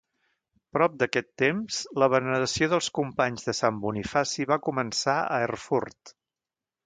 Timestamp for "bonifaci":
3.85-4.49